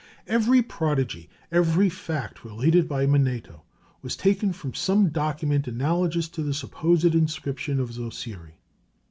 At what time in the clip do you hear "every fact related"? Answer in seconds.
1.51-2.87